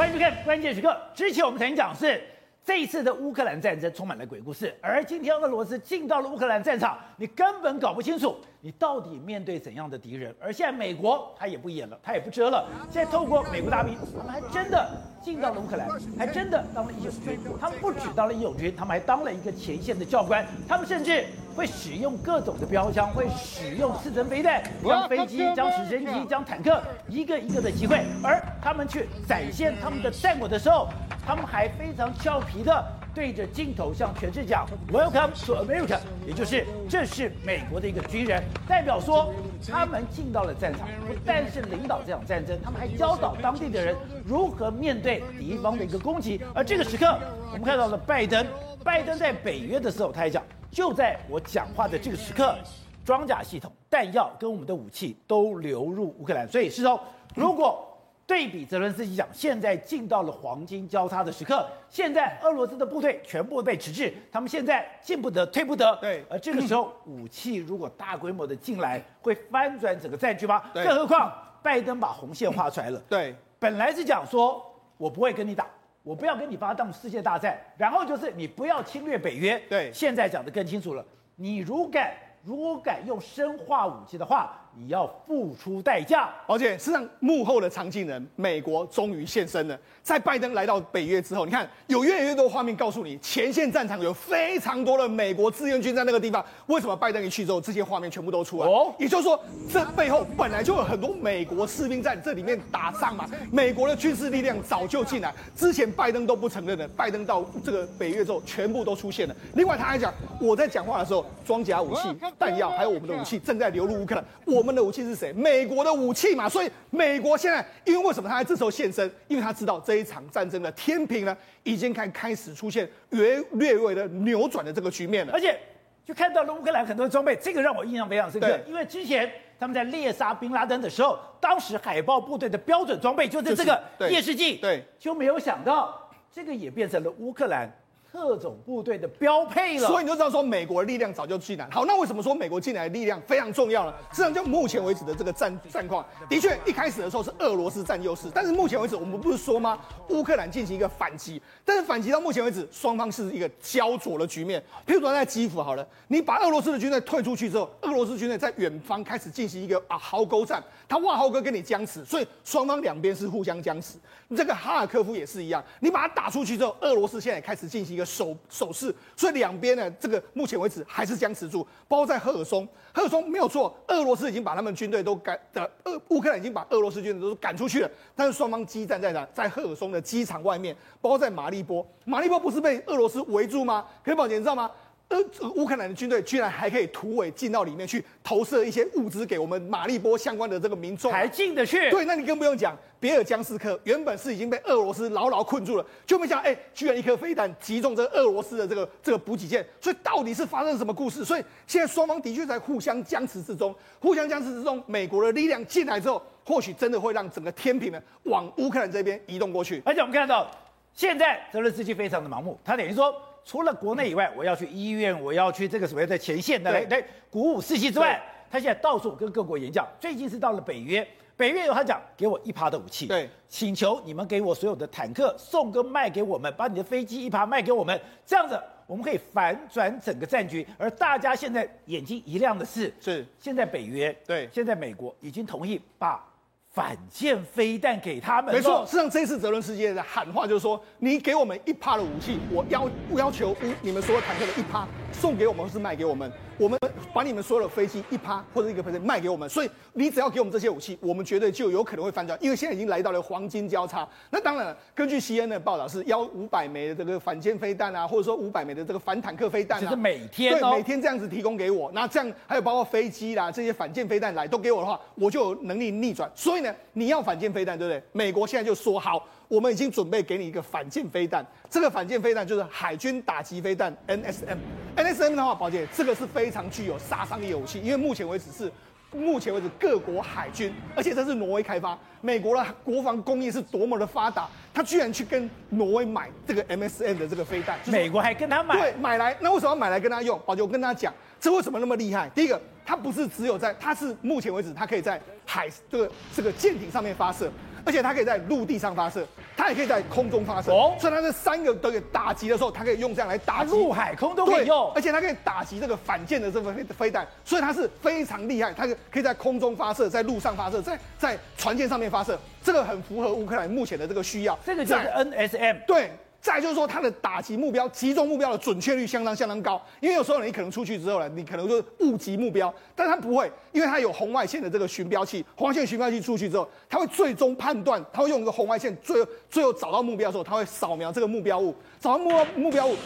[0.00, 0.88] 欢迎收看《关键时刻》。
[1.14, 2.18] 之前我们曾经讲是
[2.64, 10.34] 这一次的乌克兰战争充满了鬼故事，而今天俄罗斯进到了乌克兰战场，你根本搞不清楚你到底面对怎样的敌人。
[10.40, 14.90] 而现在美国他也不演了，他也不遮了，现在透过美国大兵，他们还真的
[15.22, 15.86] 进到了乌克兰，
[16.16, 17.38] 还真的当了义勇军。
[17.60, 21.26] 他们不只当了义勇军，他们还当了一个前线的教官，他们甚至。
[21.60, 28.00] 会使用各种的标枪，会使用刺针飞弹，将飞机、将直升机、将坦克一个一个的击溃。
[28.24, 30.88] 而他们去展现他们的战果的时候，
[31.26, 32.82] 他们还非常俏皮的
[33.14, 39.32] 对着镜头向全世界讲 “Welcome to America”，也就是这是美国的一个军人，代表说
[39.68, 46.40] 他们进到了战场，不但是领导这场战争，他们还教导当地的人如何面对敌方的一个攻击。
[46.54, 47.18] 而这个时刻，
[47.52, 48.46] 我们看到了拜登，
[48.84, 50.42] 拜登在北约的时候，他还讲。
[50.70, 52.56] 就在我讲话的这个时刻，
[53.04, 56.48] 装甲系统、弹药跟我们的武器都流入乌克兰。
[56.48, 57.00] 所以，是说，
[57.34, 57.89] 如果
[58.30, 65.98] 对比泽伦斯基讲，现在进到了黄金交叉的时刻，现在俄罗斯的部队全部被迟滞，他们现在进不得、退不得。
[66.00, 70.62] 对，而这个时候， 武器如果大规模的进来，会翻转整个战局吗？
[70.72, 73.02] 对，更何况拜登把红线画出来了。
[73.08, 74.64] 对，本来是讲说
[74.96, 75.66] 我不会跟你打。
[76.04, 79.58] 我不要跟你发动世界大战，然后就是你不要侵略北约。
[79.68, 81.04] 对，现在讲得更清楚了，
[81.34, 84.56] 你如敢如果敢用生化武器的话。
[84.74, 89.78] 你要付出代价，而且事实上幕后的藏镜人，美国终于现身了。
[90.02, 96.44] 在拜登来到北约之后，你看有越来越多画面告诉你，前线战场有非常多的美国志愿军在那个地方。
[96.66, 98.66] 为什么拜登一去之后，这些画面全部都出来？
[98.66, 99.38] 哦，也就是说，
[99.70, 103.28] 这背后本来就有很多美国士兵在这里面打仗嘛。
[103.52, 109.36] 美国的军事力量早就进来，之前拜登都不承认的，拜登到这个北约之后，全部都出现了。
[109.54, 112.02] 另外，他还讲，我在讲话的时候，装甲武器、
[112.38, 114.24] 弹药还有我们的武器正在流入乌克兰。
[114.46, 115.32] 我们的武器是谁？
[115.32, 119.10] 美国的武器嘛，所以美国现在，因为为什么他在这时候现身？
[119.28, 125.32] 因为他知道这一场战争的天平呢，已经开开始出现略略微的扭转的这个局面了。
[125.32, 125.58] 而且
[126.04, 128.60] 就看到了乌克兰很多装备，这个让我印象非常深刻。
[128.66, 137.70] 因为之前他们在猎杀宾拉登的时候，当时海豹部队的标准装备就是这个夜视镜，对，就没有想到这个也变成了乌克兰。
[138.10, 141.68] 特种部队的标配了，所以你就知道说美国的力量早就进来。
[141.70, 143.94] 好，那为什么说美国进来的力量非常重要呢？
[144.10, 149.78] 实际上，就目前为止的这个战战况，的确一开始的时候是俄罗斯占优势，但是目前为止我们不是说吗？
[150.08, 154.60] 乌克兰进行一个反击，但是反击到目前为止，双方是一个焦灼的局面。
[154.84, 163.98] 譬如说在基辅好了，你把俄罗斯的军队退出去之后，俄罗斯军队在远方开始进行一个啊壕沟战，他挖壕沟跟你僵持，所以双方两边是互相僵持。
[164.36, 171.64] 这个哈尔科夫也是一样，你把它打出去之后，俄罗斯现在也开始进行一个手手势，所以两边呢，这个目前为止还是僵持住。
[171.86, 179.26] 包括在赫尔松，赫尔松没有错，俄罗斯已经把他们军队都赶的，俄乌克兰已经把俄罗斯军队都赶出去了，但是双方激战在哪？
[179.34, 183.86] 在赫尔松的机场外面，包括在马利波，马利波不是被俄罗斯围住吗？
[184.02, 184.70] 可以保，你知道吗？
[185.10, 185.18] 呃，
[185.56, 191.90] 乌克兰的军队居然还可以突围进到里面去投射一些物资给我们马利波相关的这个民众，还进得去？
[191.90, 201.24] 对，那你更不用讲，别尔江斯克原本是已经被俄罗斯牢牢困住了，就没想到哎，居然一颗飞弹击中这个俄罗斯的这个这个补给舰，所以到底是发生了什么故事？
[201.24, 209.82] 所以现在双方的确在互相僵持之中，互相僵持之中，美国的力量进来之后，或许真的会让整个天平呢往乌克兰这边移动过去。
[209.84, 210.48] 而且我们看到，
[210.94, 213.12] 现在泽连斯基非常的盲目，他等于说。
[213.44, 218.20] 除了国内以外，我要去医院，我要去这个所谓的前线的来来鼓舞士气之外，
[218.50, 219.86] 他现在到处跟各国演讲。
[219.98, 221.06] 最近是到了北约，
[221.36, 230.66] 北约有他讲，给我一趴的武器，对，请求你们给我所有的坦克送跟卖给我们，把你的飞机一趴卖给我们，这样子我们可以反转整个战局。
[230.78, 236.24] 而大家现在眼睛一亮的是，是现在北约对，现在美国已经同意把。
[236.72, 238.84] 反舰飞弹给他们，没错。
[238.86, 246.30] 实际上，这次泽伦斯基的喊话就是说，你给我们一趴的武器，我要要求你们所有坦克的一趴送给我们，或是卖给我们。
[246.60, 246.78] 我们
[247.14, 254.06] 把你们所有的飞机一趴或者一个飞机卖给我们，所以你只要给我们这些武器，我们绝对就有可能会翻转，因为现在已经来到了黄金交叉。
[254.28, 261.90] 那当然，根据 CNN 的报道是要五百枚的这个反舰飞弹啊，或者说五百枚的这个反坦克飞弹啊，是每天、对每天这样子提供给我。
[261.94, 266.30] 那这样还有包括飞机啦这些反舰飞弹来都给我的话，我就有能力逆转。
[266.34, 268.02] 所以呢，你要反舰飞弹对不对？
[268.12, 269.26] 美国现在就说好。
[269.50, 274.56] 我们已经准备给你一个反舰飞弹，这个反舰飞弹就是海军打击飞弹 NSM。
[274.96, 278.70] NSM 的话，宝姐，这个是非常具有杀伤力的武器，因为目前为止是
[279.10, 290.40] 目前为止各国海军，而且这是挪威开发，美国的国防工业是多么的发达，他居然去跟挪威买这个 MSM 的这个飞弹，美国还跟他买，对，买来，那为什么要买来跟他用？
[290.46, 292.30] 宝杰，我跟他讲，这为什么那么厉害？
[292.32, 297.50] 第一个，它不是只有在，它是目前为止它可以在海这个这个舰艇上面发射。
[297.84, 300.70] 而且它可以在陆地上发射，它也可以在空中发射。
[300.72, 304.92] 哦，所以它这三个都给打击的时候，它可以用这样来打击，陆海空都可以用。
[304.94, 308.72] 而且它可以打击这个反舰的这个飞飞弹，所以它是非常厉害。
[308.72, 314.58] 它可以在空中发射，在陆上发射，在在船舰上面发射，这个很符合乌克兰目前的这个需要。
[314.64, 315.84] 这个就是 NSM。
[315.86, 316.10] 对。
[316.40, 319.80] 再就是说，它的打击目标、击中目标的准确率相当相当高。
[320.00, 325.44] 因为有时候你可能出去之后呢，你可能就误击目标，但它不会，因为它有红外线的这个寻标器。
[325.54, 332.96] 红外线寻标器出去之后，它会最终判断，它会用一个红外线最后最后找到目标的时候，它会扫描这个目标物，找到目标目标物。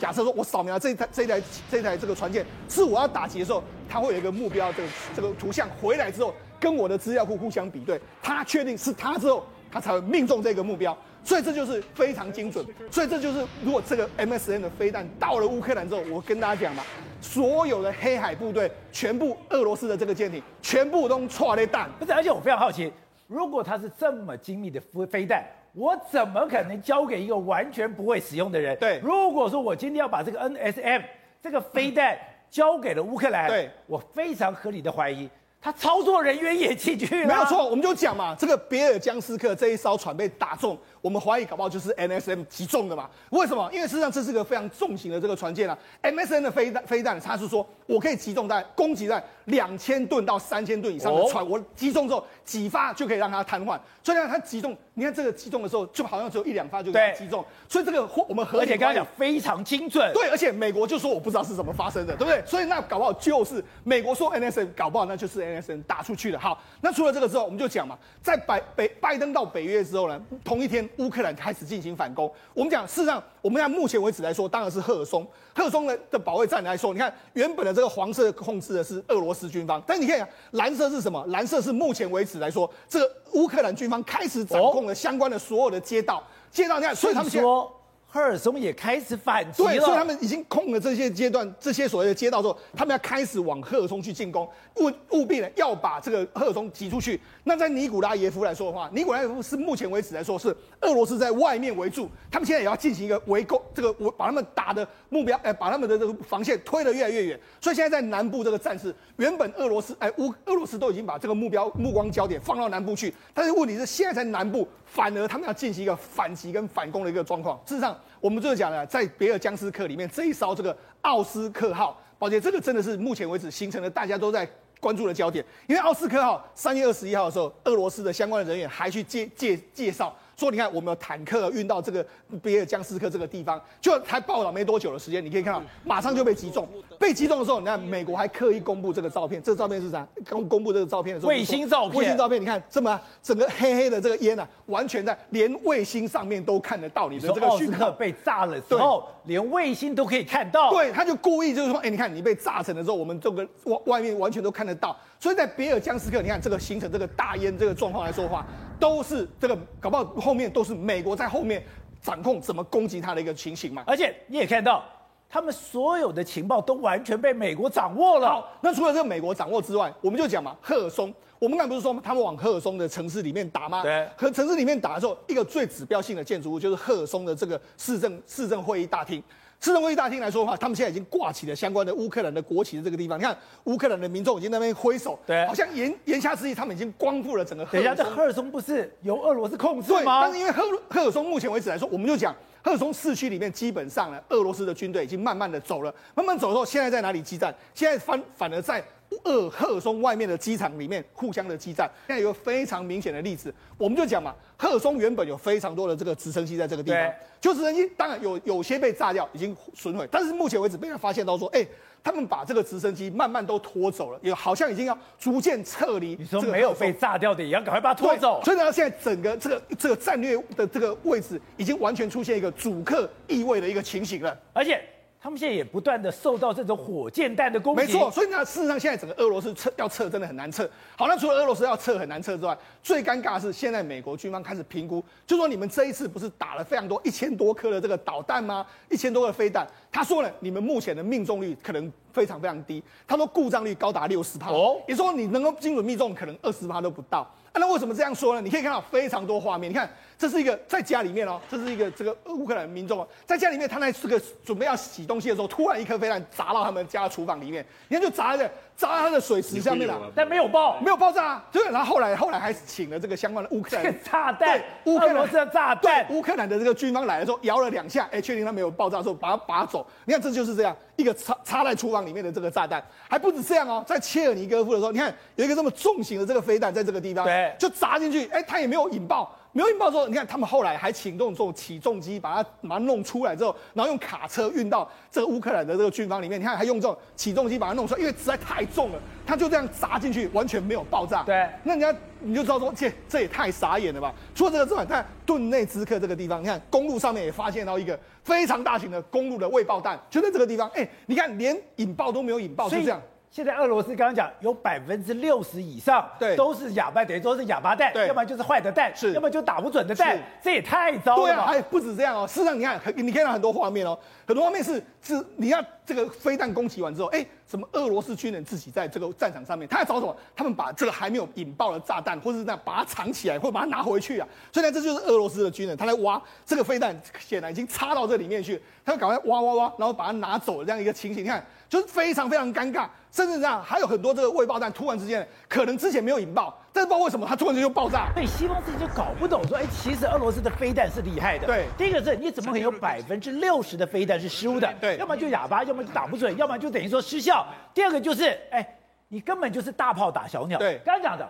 [0.00, 10.96] 假设说我扫描这台这台这台这个船舰是我要打击的时候，它会有一个目标这个这个图像回来之后，跟我的资料库互相比对，它确定是它之后，它才会命中这个目标。
[11.26, 16.84] 所以这就是非常精准，所以这就是如果这个 MSN 的飞弹到了乌克兰之后，我跟大家讲嘛，
[17.20, 21.90] 所有的黑海部队全部俄罗斯的这个舰艇全部都错了弹。
[21.98, 22.92] 不是，而且我非常好奇，
[23.26, 28.76] 如果它是这么精密的飞飞弹，我怎么可能交给一个完全不会使用的人？
[28.78, 31.02] 对，如果说我今天要把这个 NSM
[31.42, 32.16] 这个飞弹
[32.48, 35.28] 交给了乌克兰，对，我非常合理的怀疑。
[35.60, 43.10] 他操作人员也进去了，没有错，我们就讲嘛，这个别尔江斯克这一艘船被打中，我们怀疑搞不好就是 NSM 击中的嘛？
[43.30, 43.68] 为什么？
[43.72, 54.76] 因为事实上这是个非常重型的这个船舰啊，MSN 的飞弹飞弹，他是说我可以击中弹攻击弹两千吨到三千吨以上的船，哦、我击中之后几发就可以让它瘫痪，所以让它击中。
[54.98, 62.42] 你看这个击中的时候，就好像只有一两发就给击中，所以这个我们合理，而且刚刚讲非常精准，对，而且美国就说我不知道是怎么发生的，对不对？
[62.46, 66.38] 所以那搞不好就是美国说 NSN，搞不好那就是 NSN 打出去的。
[66.38, 72.32] 好，那除了这个之后，我们就讲嘛，在拜北拜登到北约之后呢，同一天乌克兰开始进行反攻。
[72.54, 81.22] 我们讲事实上，我们在目前为止来说，当然是赫尔松，赫尔松的的保卫战来说，你看原本的这个黄色控制的是俄罗是军方，但你看蓝色是什么？
[81.28, 83.12] 蓝色是目前为止来说这个。
[83.32, 87.70] 乌克兰军方开始掌控了相关的所有的街道，街道你看，所以他们说。
[88.16, 97.20] 赫尔松也开始反击了，对，所以他们已经控了这些阶段，这些所谓的街道之后，他们要开始往赫尔松去进攻，务务必呢要把这个赫尔松挤出去。
[97.44, 100.48] 那在尼古拉耶夫来说的话，尼古拉耶夫是目前为止来说是
[100.80, 107.38] 俄罗斯在外面围住，他们现在也要进行一个围攻，这个我把他们打的目标，哎，把他们的这个防线推得越来越远。
[107.60, 117.60] 所以现在在南部这个战事，原本俄罗斯哎乌俄罗斯都已经把这个目标目光焦点放到南部去，但是问题是现在在南部，反而他们要进行一个反击跟反攻的一个状况。
[117.66, 117.94] 事实上。
[118.20, 124.48] 我们就是讲了，在别尔江斯克里面这一艘这个奥斯克号，宝杰，这个真的是目前为止形成了大家都在
[124.80, 125.44] 关注的焦点。
[125.66, 130.14] 因为奥斯克号三月二十一号的时候，俄罗斯的相关的人员还去介介介绍。
[130.36, 132.04] 说你看，我们有坦克运到这个
[132.42, 136.68] 别尔江斯克这个地方，就才报道没多久的时间，你可以看到马上就被击中。
[136.98, 140.06] 被击中的时候，你看美国还刻意公布这个照片，这个照片是啥？
[140.28, 147.90] 公公布这个照片的时候，卫星照片，卫星照片，你看这么整个黑黑的这个烟啊，完全在连卫星上面都看得到你的这个讯号。
[147.92, 150.70] 被炸了之后，连卫星都可以看到。
[150.70, 154.94] 对，他就故意就是说，哎，你看你被炸成的时候，我们这个外外面完全都看得到。
[155.18, 158.46] 所以在别尔江斯克，你看这个形成这个大烟这个状况来说的话。
[158.78, 161.64] 都是这个，搞不好后面都是美国在后面
[162.02, 163.82] 掌控怎么攻击他的一个情形嘛。
[163.86, 164.84] 而且你也看到，
[165.30, 168.28] 他们所有的情报都完全被美国掌握了。
[168.28, 173.82] 好，那除了这个美国掌握之外，我们就讲嘛，赫尔松，我们刚不是说他们往赫尔松的城市里面打吗？
[173.82, 174.06] 对。
[174.14, 179.22] 和城市里面打的时候，一个最指标性的建筑物就是赫尔松的这个市政市政会议大厅。
[179.60, 183.18] 市政会议大厅来说的话，他们现在已经挂起了相关的乌克兰的国旗的这个地方。
[183.18, 187.84] 你看，乌克兰的民众已经在那边挥手，对，好像言言下之意，他们已经光复了整个赫尔松。
[187.84, 190.20] 等一下，这赫尔松不是由俄罗斯控制吗？
[190.20, 197.54] 对，但是因为赫赫尔松目前为止来说，我们就讲赫尔松市区里面基本上呢，俄罗斯的军队已经慢慢的走了，慢慢走之后，现在在哪里激战？
[197.74, 198.84] 现在反反而在。
[199.24, 211.66] 俄赫松外面的机场里面互相的激战，现在有个非常明显的例子，我们就讲嘛，赫松原本有非常多的这个直升机在这个地方，就直升机当然有有些被炸掉，已经损毁，但是目前为止被人发现到说，哎，
[212.02, 216.16] 他们把这个直升机慢慢都拖走了，也好像已经要逐渐撤离。
[216.18, 218.40] 你说没有被炸掉的，也要赶快把它拖走。
[218.44, 224.80] 所以呢，现在整个这个这个战略的这个位置，已经完全出现一个主客易位的一个情形了，而且。
[225.26, 228.08] 他们现在也不断的受到这种火箭弹的攻击，没错。
[228.12, 230.70] 所以呢，事实上现在整个俄罗斯撤要撤真的很难撤。
[230.96, 238.64] 好，那除了俄罗斯要撤很难撤之外，最尴尬的是现在美国军方开始评估，就说你们这一次不是打了非常多一千多颗的这个导弹吗？
[238.88, 242.80] 一千多个飞弹，他说呢，你们目前的命中率可能非常非常低。
[243.04, 247.28] 他说故障率高达六十帕，哦，也说你能够精准命中可能二十帕都不到。
[247.50, 248.40] 啊，那为什么这样说呢？
[248.40, 269.86] 你可以看到非常多画面，你看这是一个在家里面哦，这是一个这个乌克兰民众哦，在家里面，他在这个准备要洗东西的时候，突然一颗飞弹砸到他们家厨房里面，你看就砸在砸在他的水池下面了，但没有爆，没有爆炸，啊对，然后后来后来还请了这个相关的乌克兰炸弹，乌克兰的炸弹，乌克兰的这个军方来的时候摇了两下，哎，确定他没有爆炸之后，把它拔走。
[270.06, 279.30] 你看这就是这样一个插插在厨房里面的这个炸弹，还不止这样哦，在切尔尼戈夫的时候，你看有一个这么重型的这个飞弹在这个地方，对，就砸进去，哎，它也没有引爆。
[279.56, 286.38] 没有引爆之后，你看他们后来还请动这种起重机把它把它弄出来之后，然后用卡车运到这个乌克兰的这个军方里面。
[286.38, 291.22] 你看还用这种起重机把它弄出来，因为实在太重了，它就这样砸进去，完全没有爆炸。
[291.22, 294.12] 对，那人家你就知道说，这这也太傻眼了吧？
[294.34, 300.68] 除了这个之外，看顿内兹克这个地方，你看公路上面也发现到一个非常大型的公路的未爆弹，就在这个地方。
[300.74, 303.00] 哎，你看连引爆都没有引爆，就这样。
[303.36, 311.22] 现在俄罗斯刚刚讲有百分之六十以上，对，都是哑巴，等于说是哑巴蛋，对，要不然就是坏的蛋，是，要不然就打不准的蛋，这也太糟了。
[311.24, 312.26] 对啊，还不止这样哦。
[312.26, 320.16] 事实上，你看，你看到很多画面哦，很多画面是是，你看这个飞弹攻击完之后，哎，什么俄罗斯军人自己在这个战场上面，他在找什么？
[320.34, 324.26] 他们把这个还没有引爆的炸弹，或者是那样把它藏起来，或者把它拿回去啊。
[324.50, 331.44] 所以呢，这就是俄罗斯的军人，他来挖这个飞弹，显然已经插到这里面去，他就赶快挖挖挖，然后把它拿走这样一个情形，你看。
[331.68, 338.08] 就是非常非常尴尬，甚至这样还有很多这个未爆弹，突然之间可能之前没有引爆，但是不知道为什么它突然间就爆炸。
[338.14, 341.46] 所以西方自己就搞不懂说，哎，其实俄罗斯的飞弹是厉害的。
[341.46, 344.72] 对，第一个是你怎么可能有百分之六十的飞弹是失误的？
[344.80, 347.46] 对，要么就哑巴，要么就打不准，要么就等于说失效。
[347.74, 350.58] 第二个就是，哎，你根本就是大炮打小鸟。
[350.58, 351.28] 对，刚刚讲的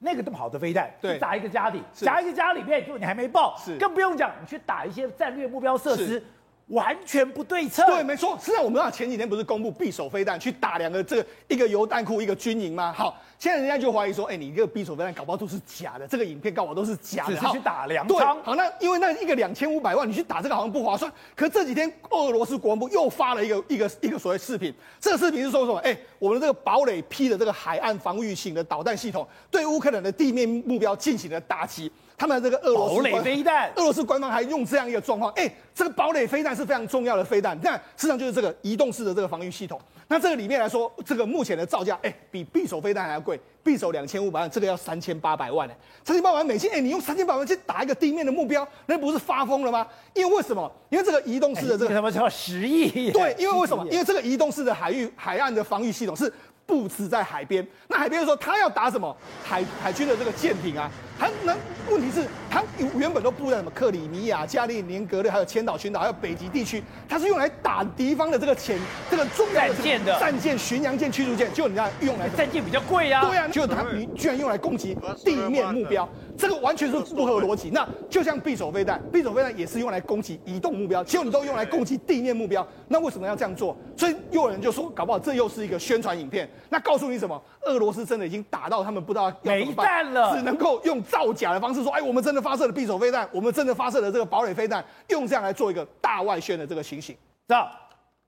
[0.00, 6.22] 那个这么好的飞弹，对，砸一个家里，砸一个家里面，就你还没爆，是，更不用讲你去打一些战略目标设施。
[6.68, 7.86] 完全不对称。
[7.86, 8.36] 对，没错。
[8.40, 12.92] 实际上，我们啊前几天不是公布匕首飞弹去打两个这个一个油弹库一个军营吗？
[12.96, 17.34] 好，现在人家就怀疑说，哎，你这个匕首飞弹搞不好都是假的，这个影片搞不好都是假的。
[17.34, 18.16] 只是去打粮仓。
[18.18, 21.10] 对，好，那因为那一个两千五百万，你去打这个好像不划算。
[21.36, 25.78] 可这几天俄罗斯国防部又发了一个一个一个所谓视频，这个视频是说什么？
[25.78, 31.92] 哎，我们的这个堡垒批的这个海岸防御型的导弹系统对乌克兰的地面目标进行了打击。
[32.18, 39.78] 他们这个俄罗斯堡垒飞弹，俄罗斯官方还用这样一个状况，哎，这个堡垒飞弹是非常重要的飞弹，那实际上就是这个移动式的这个防御系统。
[40.08, 49.86] 那这个里面来说，这个目前的造价，哎，比匕首飞弹还要贵，匕首两千五百万，这个要三千八百万呢，三千八百万美金，哎，你用三千八百万去打一个地面的目标，那不是发疯了吗？
[50.14, 50.72] 因为为什么？
[50.88, 53.10] 因为这个移动式的这个什么叫十亿？
[53.10, 53.84] 对，因为为什么？
[53.90, 56.32] 因为这个移动式的海域海岸的防御系统是。
[56.66, 60.90] 布置在海边，那海边的时候，他要打什么海海军的这个舰艇啊？
[61.18, 61.56] 他那
[61.88, 62.62] 问题是，他
[62.94, 68.78] 原本都布在什么克里米亚、加利宁格勒，还有千岛群岛，还有北极地区，他是用来打敌方的这个潜
[69.10, 74.94] 这个重要的战舰的战舰、巡洋舰、驱逐舰，就你看用来战舰比较贵呀、啊，对呀、啊，就他你居然用来攻击
[75.24, 76.06] 地面目标。
[76.36, 77.70] 这个完全是不合逻辑。
[77.70, 83.74] 那就像匕首飞弹，匕首飞弹也是用来攻击移动目标，结果你都用来攻击地面目标，那为什么要这样做？
[83.96, 86.46] 所以又有人就说，搞不好这又是一个宣传影片。
[86.68, 87.40] 那告诉你什么？
[87.62, 97.14] 俄罗斯真的已经打到他们不知道要怎么办没弹了，只能够用造假的方式说，哎，我们真的发射了匕首飞弹，我们真的发射了这个堡垒飞弹，用这样来做一个大外宣的这个情形。
[97.14, 97.70] 知道，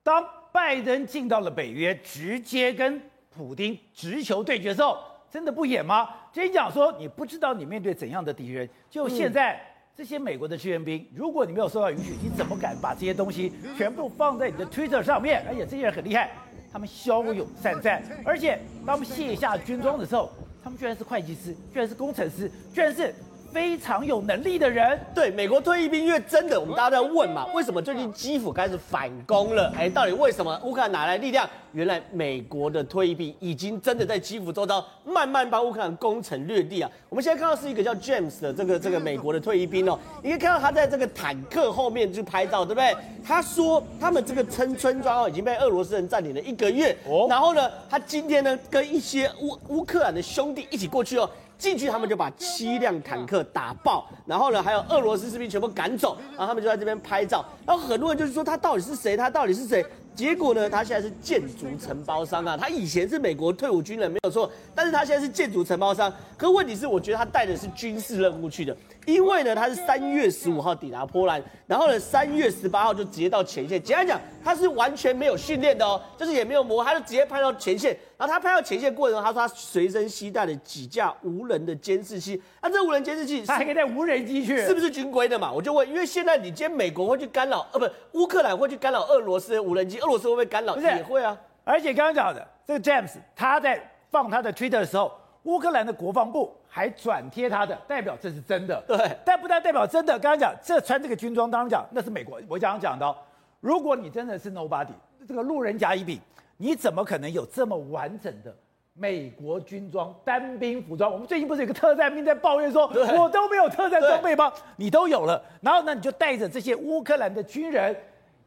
[0.02, 3.00] 当拜登进到了北约，直接跟
[3.36, 4.98] 普京直球对决的时候。
[5.30, 6.08] 真的不演吗？
[6.32, 8.66] 今天讲说，你不知道你面对怎样的敌人。
[8.88, 9.60] 就现在
[9.94, 15.44] 这些美国的志愿兵，如果你没有受到允许，你怎么敢把这些东西全部放在你的 Twitter 上面？
[15.46, 16.30] 而且这些人很厉害，
[16.72, 20.30] 他们骁勇善战，而且当他们卸下军装的时候，
[20.62, 23.14] 他们居然是会计师，居然是工程师，居然是。
[23.52, 29.72] 非常有能力的人，对美国退役兵，因为真的，我们大家在问嘛，为什么最近基辅开始反攻了？
[29.76, 31.48] 哎，到底为什么乌克兰哪来力量？
[31.72, 36.90] 原来美国的退役兵已经真的在基辅周遭慢慢帮乌克兰攻城略地啊！
[37.10, 42.96] 我们现在看到是一个叫 James 的这个这个美国的退役兵哦，你可以看到他在这个坦克后面就拍照，对不对？
[43.22, 51.28] 他说他们这个村村庄哦已经被俄罗斯人占领了一个月，哦，然后呢，他今天呢跟一些乌乌克兰的兄弟一起过去哦。
[51.58, 59.16] 进去，他们就把七辆坦克打爆，然后呢，还有俄罗斯士兵全部赶走，然后他们就在这边拍照，然后很多人就是说他到底是谁？
[59.16, 59.84] 他到底是谁？
[60.14, 66.12] 结果呢，他现在是建筑承包商啊，他以前是美国退伍军人没有错，但是他现在是建筑承包商。
[66.36, 68.76] 可问题是，我觉得他带的是军事任务去的，
[69.08, 73.82] 因为呢，他是三月十五号抵达波兰，然后呢，三月十八号就直接到前线。
[73.82, 77.96] 简单讲，他是完全没有训练的哦，就是也没有磨，他就直接派到前线。
[78.18, 82.42] 然后他拍到前线过程中，他说他随身携带了几架无人的监视器。
[82.60, 85.50] 那这无人监视器，他还可以带无人机去，是不是军规的嘛？
[85.50, 87.88] 我就问，因为现在你今天美国会去干扰，呃，不，
[88.20, 90.74] 乌克兰会去干扰俄罗斯的无人机，俄罗斯会不会干扰？
[90.74, 91.34] 不是，也会啊。
[91.64, 95.10] 而且刚刚讲的这个 James，他在放他的 Twitter 的时候，
[95.48, 98.82] 乌克兰的国防部还转贴他的，代表这是真的。
[98.86, 102.38] 对，但不但代表真的，刚刚讲这穿这个军装，当然讲那是美国。
[102.46, 103.16] 我刚刚讲到，
[103.60, 104.92] 如果你真的是 nobody，
[105.26, 106.20] 这个路人甲乙丙，
[106.58, 108.54] 你怎么可能有这么完整的
[108.92, 111.10] 美国军装单兵服装？
[111.10, 112.86] 我们最近不是有个特战兵在抱怨说，
[113.18, 114.52] 我都没有特战装备吗？
[114.76, 117.96] 你都有了，然后呢，你就带着这些乌克兰的军人，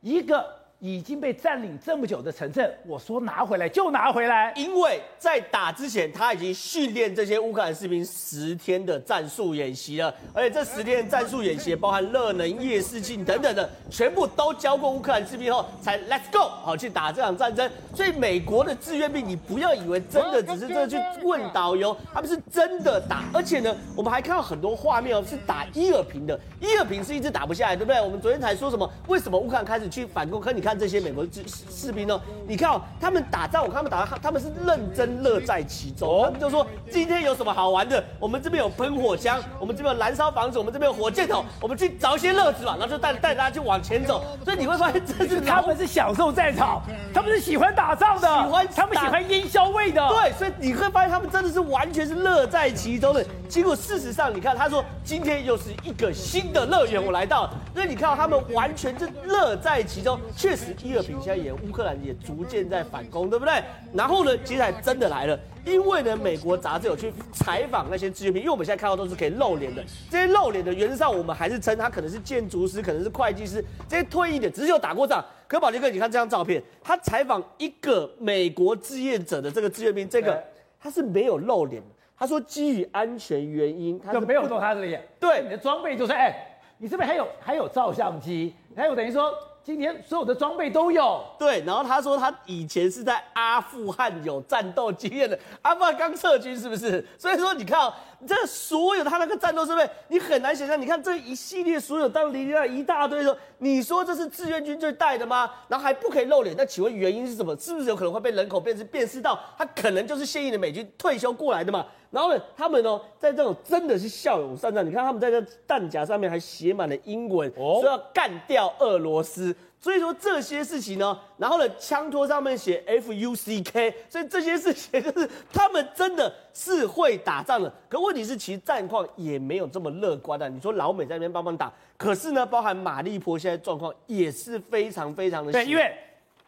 [0.01, 0.60] 一个。
[0.81, 17.69] 已经被占领这么久的城镇，我说拿回来就拿回来，因为在打之前他已经训练这些乌克兰士兵十天的战术演习了，而且这十天的战术演习包含热能、夜视镜等等的，全部都教过乌克兰士兵后才 Let's go 好去打这场战争。
[17.93, 28.01] 所以美国的志愿兵，你不要以为真的只是这去问导游，他们是真的打，而且呢，我们还看到很多画面哦，是打伊尔平的，伊尔平是一直打不下来，对不对？
[28.01, 28.91] 我们昨天才说什么？
[29.07, 30.41] 为什么乌克兰开始去反攻？
[30.41, 30.70] 可你看。
[30.77, 32.19] 这些美国士士兵哦？
[32.47, 36.23] 你看哦，他们打仗，我看他们打，他们是认真乐在其中。
[36.25, 38.03] 他们就说今天有什么好玩的？
[38.19, 44.23] 我们这边有喷火枪，我们这边有燃烧房子，我们这边有火箭筒，我们去找一些乐子嘛，然后就带带大家去往前走。
[44.43, 46.81] 所以你会发现，这是 他们是享受战场，
[47.13, 50.07] 他们是喜欢打仗的，喜欢他们喜欢烟硝味的。
[50.09, 53.25] 对，所以你会发现他们真的是完全是乐在其中的。
[53.47, 60.60] 结果事实上，你看他说今天又是一个新的乐园，我来到，所以你看到他们完全是乐在其中，确实。
[60.83, 63.61] 伊尔平现在也乌克兰也逐渐在反攻，对不对？
[63.93, 75.23] 然后呢，接下来真的来了，因为呢，美国杂志有去采访那些志愿兵，因为我们现在看到都是可以露脸的，这些露脸的原则上我们还是称他可能是建筑师，可能是会计师，这些退役的只是有打过仗。
[75.47, 80.41] 可宝杰哥，你看这张照片，他采访一个美国志愿者的这个志愿兵，这个
[80.79, 85.05] 他是没有露脸的，他说基于安全原因，他就没有露他的脸。
[85.19, 89.31] 对，你的装备就是，哎，你这边还有还有照相机，还有等于说。
[89.63, 91.63] 今天所有的装备都有，对。
[91.65, 97.05] 然后他说他以前是在阿富汗有战斗经验的，阿富汗刚撤军是不是？
[97.17, 97.93] 所以说你看哦，
[98.27, 100.81] 这所有他那个战斗设备，你很难想象。
[100.81, 105.49] 你看这一系列所有当离那一大堆的时候，你说这是志愿军最带的吗？
[105.67, 107.55] 然后还不可以露脸，那请问原因是什么？
[107.57, 111.85] 是不是有可能会被人口辨识辨识到他可能就是现役的美军退休过来的嘛？
[112.11, 114.85] 然后呢，他们哦，在这种真的是骁勇善战。
[114.85, 119.55] 你看他们在这弹夹上面还写满了英文，哦、说要干掉俄罗斯。
[119.79, 127.73] 所以说这些事情呢，然后呢，枪托上面写 F U C K，所以这些事情就是他们真的是会打仗的。
[127.89, 130.49] 可问题是，其实战况也没有这么乐观的、啊。
[130.49, 135.91] 你说老美在那边帮忙打，可是呢，包含马利坡现在状况也是非常非常的对，因为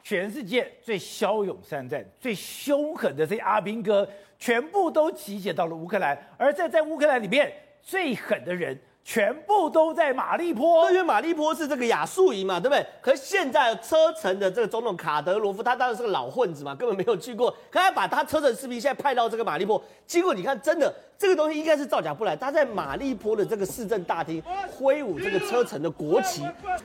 [0.03, 4.07] 全世界最骁勇善战、最凶狠的这些阿兵哥。
[4.43, 7.49] 全部都集结到了乌克兰，而在在乌克兰里面
[7.81, 10.89] 最狠的人，全部都在马利坡。
[10.91, 12.85] 因为马利坡是这个亚速营嘛，对不对？
[13.01, 17.51] 可是现在车臣的这个总统卡德罗夫，他当然是个老混子嘛，根本没有去过。
[17.69, 20.93] 可他把他车臣士兵现在派到这个马利坡，结果你看，真的。
[21.15, 24.43] 这个东西应该是造假不来，他在马利坡的这个市政大厅
[24.75, 26.43] 挥舞这个车臣的国旗，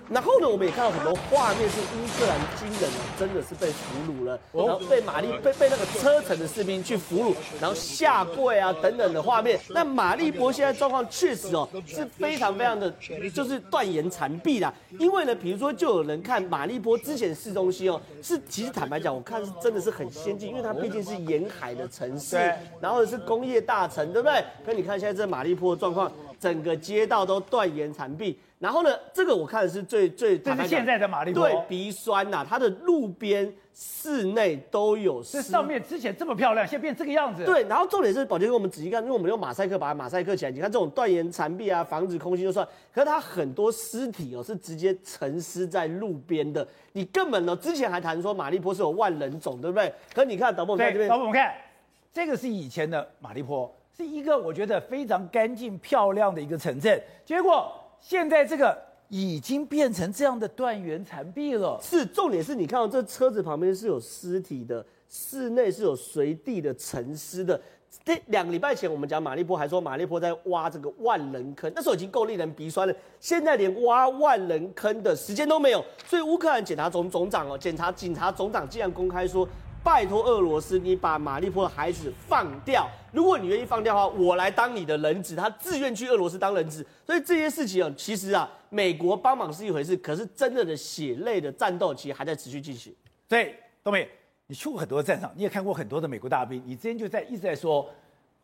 [0.08, 9.58] 然后呢，我们也看到很多画面是乌克兰军人真的是被俘虏了，然后被马利被被那个车臣的士兵去俘虏，然后下跪啊等等的画面。
[9.70, 12.90] 那马利坡现在状况确实哦是非常非常的，
[13.32, 14.72] 就是断言残壁啦。
[14.98, 22.36] 因为呢，比如说就有人看马利坡之前市中心哦，是其实坦白讲，我看是真的是很先进，因为它毕竟是沿海的城市，
[22.80, 24.38] 然后是工业大城，对不对？
[24.38, 28.38] 对，可你看现在这马利坡的状况，整个街道都断垣残壁。
[28.58, 35.22] 然后呢，这个我看的是最最，这是现在的马利坡，对，鼻酸呐、啊，它的路边、室内都有。
[35.22, 37.44] 这上面之前这么漂亮，现在变这个样子。
[37.44, 49.94] 对，然后重点是宝杰哥，我们仔细看，因为我们用马赛克把它马赛克起来，你看这种断垣残壁啊，防止空心就算，可是它很多尸体哦是直接沉尸在路边的，你根本呢之前还谈说马利坡是有万人冢，对不对？
[50.12, 51.54] 可是你看导播看这边，导播我们看，
[52.12, 53.72] 这个是以前的马利坡。
[53.98, 61.76] 是一个我觉得非常干净漂亮的一个城镇，结果现在这个已经变成这样的断垣残壁了。
[61.82, 67.60] 是，重点是你看到这车子旁边是有尸体的，室内是有随地的沉尸的。
[68.04, 75.84] 这两个礼拜前我们讲马利坡还说马利坡在挖这个万人坑，那时候已经够令人鼻酸了，现在连挖万人坑的时间都没有。
[76.06, 79.48] 所以乌克兰检察总总长哦，检察警察总长竟然公开说。
[79.82, 82.88] 拜托俄罗斯，你把马利坡的孩子放掉。
[83.10, 85.34] 如果你愿意放掉的话，我来当你的人质。
[85.34, 92.94] 他自愿去俄罗斯当人质，所以这些事情啊，其实啊，美国帮忙是一回事，可是真正的血泪的战斗其实还在持续进行。
[93.28, 94.06] 所以，东美，
[94.46, 97.88] 你去过很多战场，你也看过很多的美国大兵，你之前就在一直在说，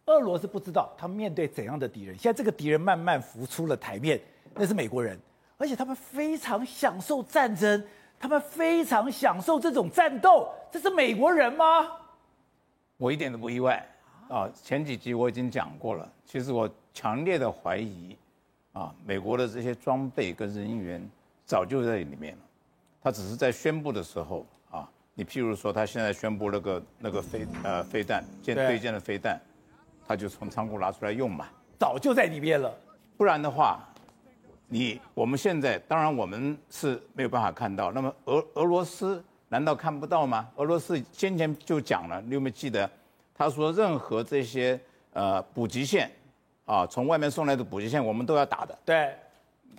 [0.07, 2.17] 俄罗斯不知道他面对怎样的敌人。
[2.17, 4.19] 现在这个敌人慢慢浮出了台面，
[4.55, 5.19] 那是美国人，
[5.59, 7.85] 而且他们非常享受战争。
[8.25, 11.87] 他们非常享受这种战斗，这是美国人吗？
[12.97, 13.87] 我一点都不意外。
[14.31, 16.11] 啊，前几集我已经讲过了。
[16.25, 18.17] 其实我强烈的怀疑，
[18.73, 21.07] 啊，美国的这些装备跟人员
[21.45, 22.41] 早就在里面了，
[23.03, 29.39] 他只是在宣布的时候啊，你譬如说他现在宣布那个那个飞呃飞弹舰对舰的飞弹，
[30.09, 31.47] 他就从仓库拿出来用嘛，
[31.79, 32.75] 早就在里面了。
[33.19, 33.87] 不然的话，
[34.69, 39.23] 你我们现在当然我们是没有办法看到，那么俄俄罗斯。
[39.51, 40.49] 难道看不到吗？
[40.57, 42.91] 俄罗斯先前就讲了，你有没有记得？
[43.33, 44.81] 他说任何这些
[45.13, 46.11] 呃补给线，
[46.65, 48.77] 啊，从外面送来的补给线，我们都要打的。
[48.85, 49.15] 对，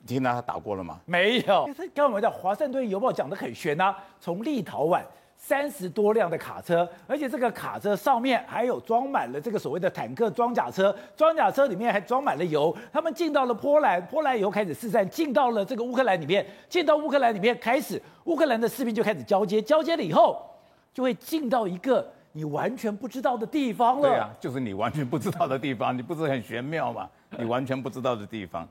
[0.08, 1.02] 听到他打过了吗？
[1.04, 1.66] 没有。
[1.66, 5.02] 刚刚我们讲《华盛顿邮报》讲的很悬啊，从立陶宛。
[5.48, 12.76] 三十多辆的卡车，而且这个卡车上面还有装满了这个所谓的坦克装甲车，装甲车里面还装满了油。
[12.92, 20.44] 他们进到了波兰，波兰以后开始试战，进到了这个乌克兰里面，进到乌克兰里面开始，乌克兰的士兵就开始交接，交接了以后，
[20.92, 24.10] 就会进到一个你完全不知道的地方了。
[24.10, 27.08] 对啊，就是你完全不知道的地方，你不是很玄妙吗？
[27.38, 28.68] 你完全不知道的地方，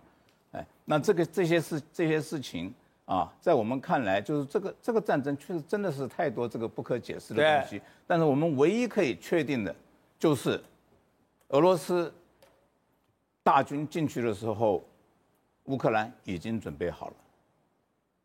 [0.50, 2.74] 哎，那这个这些事这些事情。
[3.06, 7.80] 啊，在我们看来，就是这个这个战争确实真的是太多这个不可解释的东西。
[8.06, 9.74] 但是我们唯一可以确定的，
[10.18, 10.62] 就是
[11.48, 12.12] 俄罗斯
[13.42, 14.82] 大军进去的时候，
[15.64, 17.14] 乌克兰已经准备好了。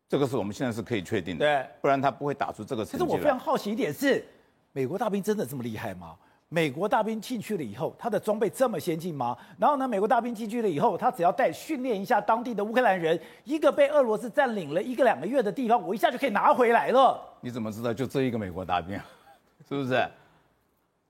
[0.08, 1.44] 这个是我们现在是可以确定的。
[1.44, 3.04] 对，不然他不会打出这个成绩来。
[3.04, 4.24] 可是我非常好奇一点是，
[4.72, 6.16] 美国大兵真的这么厉害吗？
[6.52, 9.38] 美国大兵进去了以后，他的装备这么先进吗？
[9.56, 17.20] 然后呢，美国大兵进去了以后，他只要带训练一下当地的乌克兰人，一个被俄罗斯占领了一个两个月的地方，我一下就可以拿回来了。
[17.40, 18.98] 你怎么知道就这一个美国大兵？
[19.68, 20.04] 是不是？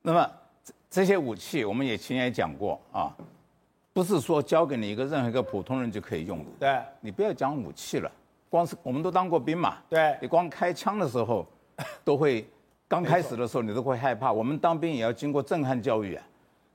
[0.03, 0.31] 那么
[0.63, 3.11] 这这些武器，我们也前也讲过啊，
[3.95, 6.51] 不是说交给你一个任何一个普通人就可以用的。
[6.59, 8.13] 对，你不要讲武器了，
[8.51, 9.79] 光是我们都当过兵嘛。
[9.89, 11.47] 对，你光开枪的时候
[12.05, 12.47] 都会。
[12.91, 14.33] 刚开始的时候，你都会害怕。
[14.33, 16.27] 我们当兵也要经过震撼教育啊！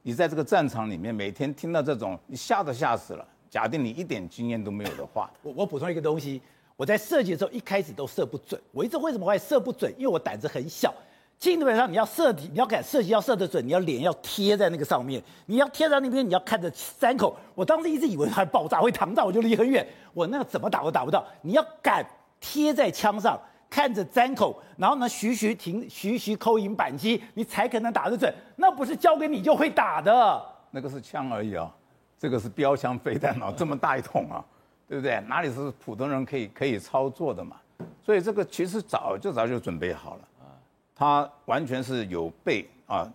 [0.03, 3.27] 你在这个战场里面，每天听到这种，你吓都吓死了。
[3.49, 6.41] 假定你一点经验都没有的话，我我补充一个东西，
[6.77, 8.57] 我在射击的时候一开始都射不准。
[8.71, 9.93] 我一直为什么会射不准？
[9.97, 10.93] 因为我胆子很小。
[11.37, 17.35] 基本上你要射，你要敢射击要射得准，你要脸要贴在那个上面，你要贴在那边，你要看着山口。
[17.53, 19.85] 我当时一直以为它爆炸会膛到，我就离很远。
[20.13, 21.25] 我那个怎么打都打不到。
[21.41, 22.07] 你要敢
[22.39, 23.37] 贴在枪上。
[23.75, 28.33] 看着斩口，然后呢，徐徐停，徐徐扣引扳机，你才可能打得准。
[28.55, 31.69] 那不是交给你就会打的，那个是枪而已啊，
[32.17, 34.39] 这个是标枪飞弹啊， 这么大一桶啊，
[34.87, 35.19] 对不对？
[35.27, 37.57] 哪里是普通人可以可以操作的嘛？
[38.01, 40.47] 所以这个其实早就早就准备好了啊，
[40.95, 43.05] 他完全是有备啊，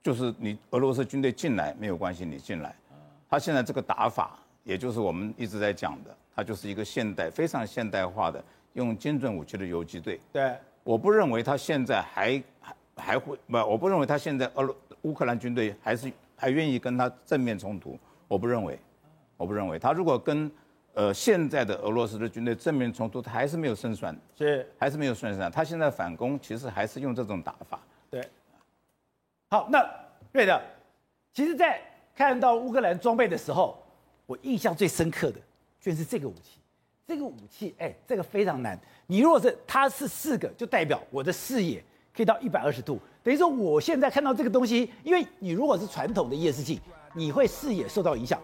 [0.00, 2.72] 就是你俄罗斯军队进来没有关系，你进来，
[3.28, 8.40] 他现在这个打法，也就是我们一直在讲的，他就是一个现代非常现代化的。
[8.78, 18.78] 用精准武器的游击队，对，我不认为他现在还还还会不，我不认为他现在俄乌克兰军队还是还愿意跟他正面冲突，我不认为，
[19.36, 19.78] 我不认为。
[19.80, 20.48] 他如果跟
[20.94, 24.64] 呃现在的俄罗斯的军队正面冲突，他还是没有胜算，是。
[24.78, 28.22] 还是没有胜算，他现在反攻其实还是用这种打法，对。
[29.50, 29.84] 好，那
[30.30, 30.60] 瑞德，
[31.32, 31.80] 其实，在
[32.14, 33.82] 看到乌克兰装备的时候，
[34.26, 35.40] 我印象最深刻的
[35.80, 36.57] 居然是这个武器。
[37.08, 38.78] 这个武器，哎，这个非常难。
[39.06, 41.82] 你如果是它是四个，就代表我的视野
[42.14, 43.00] 可以到一百二十度。
[43.24, 46.78] 等于说，我现在看到这个东西，因为你如果是传统的夜视镜，
[47.14, 48.38] 你会视野受到影响。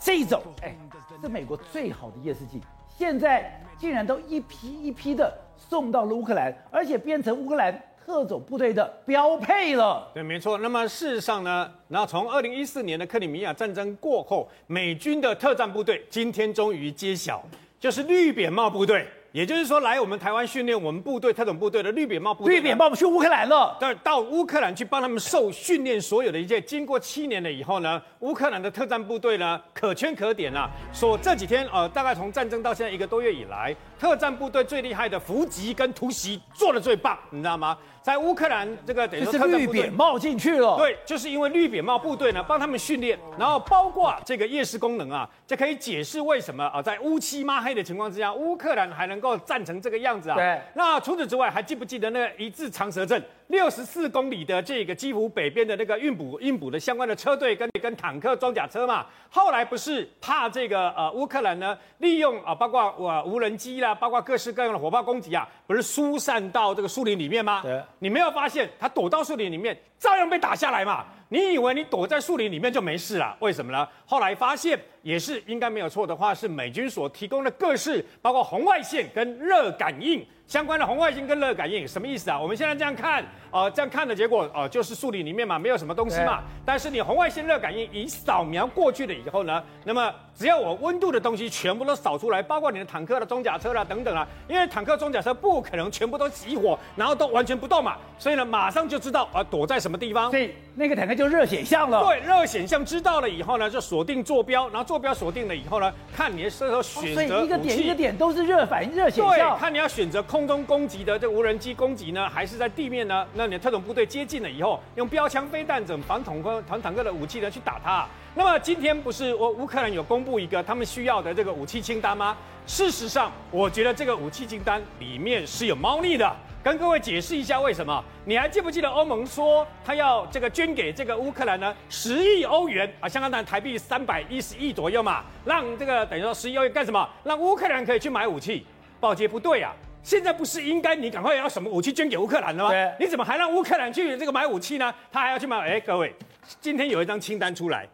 [0.00, 0.74] 这种，哎，
[1.20, 10.10] 是美国最好的夜视镜，现在竟然都一批一批的送到了乌克兰，而且变成乌克兰特种部队的标配了。
[10.14, 10.56] 对，没错。
[10.56, 17.44] 那么事实上呢，那从二零一四年的克里米亚战争过后，美军的特战部队今天终于揭晓。
[17.78, 37.76] 就是绿扁帽部队，也就是说，来我们台湾训练我们部队特种部队的绿扁帽部队，绿扁帽去乌克兰了，到到乌克兰去帮他们受训练，所有的一切，经过七年了以后呢，乌克兰的特战部队呢，可圈可点啊，说这几天呃，大概从战争到现在一个多月以来，特战部队最厉害的伏击跟突袭做的最棒，你知道吗？
[38.00, 50.36] 在乌克兰这个等于说特绿扁帽进去了，对，就是因为绿扁帽部队呢帮他们训练，然后包括这个夜视功能啊，这可以解释为什么啊在乌漆抹黑的情况之下，乌克兰还能够战成这个样子啊。
[50.36, 53.22] 对，那除此之外，还记不记得那个一字长蛇阵？
[53.48, 67.60] 六十四公里的这个基辅北边的那个运补运补的相关的车队跟跟坦克装甲车嘛，后来不是怕这个呃乌克兰呢利用啊包括我、呃、无人机啦，包括各式各样的火炮攻击啊，不是疏散到这个树林里面吗？
[67.62, 71.04] 对，你没有发现他躲到树林里面照样被打下来嘛？
[71.28, 73.36] 你以为你躲在树林里面就没事了？
[73.40, 73.86] 为什么呢？
[74.04, 80.26] 后来发现也是应该没有错的话，是美军所提供的各式包括红外线跟热感应。
[80.46, 82.40] 相关的红外线跟热感应，什么意思啊？
[82.40, 86.44] 我们现在这样看，哦、呃，这样看的结果，哦、呃，就是树林里面嘛，没有什么东西嘛。
[86.64, 100.30] 但是你红外线热感应一扫描过去了以后呢，那么只要我温度的东西全部都扫出来，包括你的坦克的装甲车啦等等啊，因为坦克装甲车不可能全部都熄火，然后都完全不动嘛，所以呢，马上就知道啊、呃、躲在什么地方。
[100.30, 102.04] 所以那个坦克就热显像了。
[102.04, 109.38] 对，热显像知道了以后呢，就锁定坐标，然后坐标锁定了以后呢，看你的射手选择、哦、所以一个点一个点都是热反应热显像。
[109.38, 113.26] 对，看你要选择空中攻击的这个无人机攻击呢，还是在地面呢？
[113.32, 118.06] 那你的特种部队接近了以后，用标枪、飞弹等反坦克、反坦克的武器呢去打它。
[118.38, 122.36] 那么今天不是我乌克兰有公布一个他们需要的这个武器清单吗？
[122.66, 126.36] 事实上，我觉得这个武器清单里面是有猫腻的。
[126.62, 128.04] 跟各位解释一下为什么？
[128.26, 131.74] 你还记不记得欧盟说他要这个捐给这个乌克兰呢？
[131.88, 137.08] 十亿欧元啊，相当于台币三百一十亿左右嘛，让这个等于说十亿欧元干什么？
[137.24, 138.66] 让乌克兰可以去买武器。
[139.00, 139.72] 报捷不对啊，
[140.02, 142.94] 现在不是应该你赶快要什么武器捐给乌克兰了吗？
[143.00, 144.94] 你怎么还让乌克兰去这个买武器呢？
[145.10, 145.56] 他还要去买？
[145.56, 146.14] 哎，各位，
[146.60, 147.88] 今天有一张清单出来。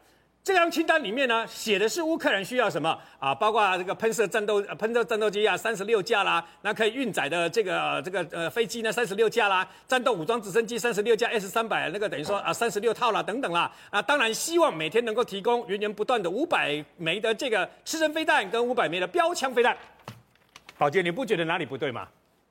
[0.45, 3.33] 这张清单里面呢，写的是乌克兰需要什么啊？
[3.33, 19.77] 包括这个喷射战斗喷射战斗机啊，三十六架啦，那可以运载的这个这个呃飞机呢，三十六架啦，战斗武装直升机三十六架，S 三百那个等于说啊三十六套啦等等啦啊，当然希望每天能够提供源源不断的五百枚的这个刺针飞弹跟五百枚的标枪飞弹。
[20.77, 22.09] 宝杰，你不觉得哪里不对吗？